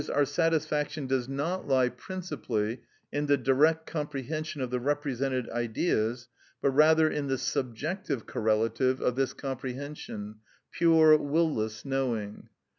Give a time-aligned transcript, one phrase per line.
[0.15, 6.27] _,our satisfaction does not lie principally in the direct comprehension of the represented Ideas,
[6.59, 10.37] but rather in the subjective correlative of this comprehension,
[10.71, 12.49] pure, will less knowing.